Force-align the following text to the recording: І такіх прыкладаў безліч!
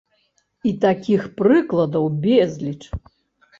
І 0.69 0.71
такіх 0.85 1.27
прыкладаў 1.43 2.11
безліч! 2.27 2.81